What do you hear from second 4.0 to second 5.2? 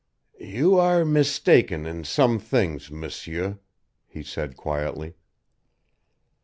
he said quietly.